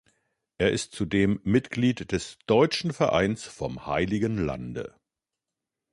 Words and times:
Er 0.57 0.71
ist 0.71 0.93
zudem 0.93 1.39
Mitglied 1.43 2.11
des 2.11 2.39
Deutschen 2.47 2.91
Vereins 2.91 3.43
vom 3.45 3.85
Heiligen 3.85 4.43
Lande. 4.43 4.95